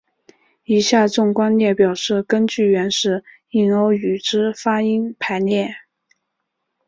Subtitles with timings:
[0.63, 5.75] 以下纵观列表是根据原始印欧语之发音排列。